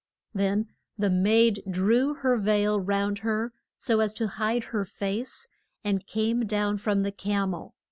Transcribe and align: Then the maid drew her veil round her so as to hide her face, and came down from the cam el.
Then 0.33 0.65
the 0.97 1.11
maid 1.11 1.61
drew 1.69 2.15
her 2.15 2.35
veil 2.35 2.81
round 2.81 3.19
her 3.19 3.53
so 3.77 3.99
as 3.99 4.15
to 4.15 4.25
hide 4.29 4.63
her 4.63 4.83
face, 4.83 5.47
and 5.83 6.07
came 6.07 6.47
down 6.47 6.79
from 6.79 7.03
the 7.03 7.11
cam 7.11 7.53
el. 7.53 7.75